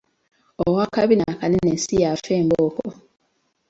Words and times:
Ow'akabina 0.65 1.23
akanene 1.33 1.73
si 1.83 1.95
y'afa 2.01 2.31
embooko. 2.39 2.87